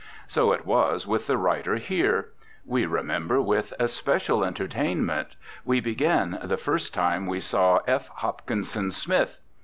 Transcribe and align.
So 0.27 0.51
it 0.51 0.65
was 0.65 1.05
with 1.05 1.27
the 1.27 1.37
writer 1.37 1.75
here. 1.75 2.29
We 2.65 2.87
remember 2.87 3.39
with 3.39 3.71
especial 3.79 4.43
entertainment, 4.43 5.35
we 5.63 5.79
begin, 5.79 6.39
the 6.41 6.57
first 6.57 6.91
time 6.91 7.27
we 7.27 7.39
saw 7.39 7.81
F. 7.85 8.07
Hopkinson 8.07 8.89
Smith. 8.91 9.37